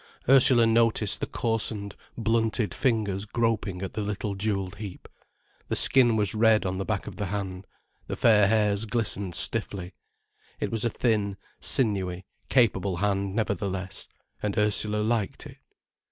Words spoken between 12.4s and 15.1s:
capable hand nevertheless, and Ursula